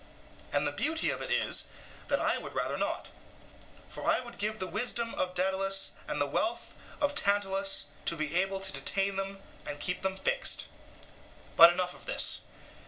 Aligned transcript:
And 0.51 0.65
the 0.65 0.71
beauty 0.71 1.11
of 1.11 1.21
it 1.21 1.29
is, 1.29 1.65
that 2.07 2.19
I 2.19 2.39
would 2.39 2.55
rather 2.55 2.75
not. 2.75 3.09
For 3.87 4.03
I 4.03 4.19
would 4.19 4.39
give 4.39 4.57
the 4.57 4.65
wisdom 4.65 5.13
of 5.13 5.35
Daedalus, 5.35 5.91
and 6.07 6.19
the 6.19 6.25
wealth 6.25 6.75
of 6.99 7.13
Tantalus, 7.13 7.85
to 8.05 8.15
be 8.15 8.35
able 8.37 8.59
to 8.61 8.73
detain 8.73 9.15
them 9.15 9.43
and 9.63 9.79
keep 9.79 10.01
them 10.01 10.17
fixed. 10.17 10.69
But 11.55 11.71
enough 11.71 11.93
of 11.93 12.05
this. 12.07 12.41